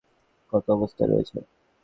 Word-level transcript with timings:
অক্ষত 0.53 0.65
অবস্থায় 0.75 1.09
রয়েছে? 1.09 1.37